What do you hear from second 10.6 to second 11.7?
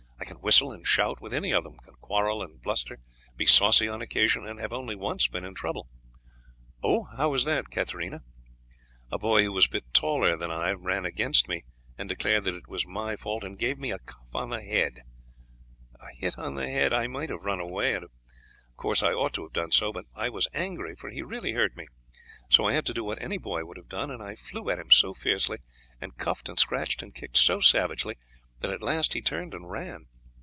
ran against me